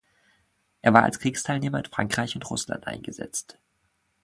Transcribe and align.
Er 0.81 0.93
war 0.95 1.03
als 1.03 1.19
Kriegsteilnehmer 1.19 1.77
in 1.77 1.85
Frankreich 1.85 2.33
und 2.33 2.49
Russland 2.49 2.87
eingesetzt. 2.87 3.59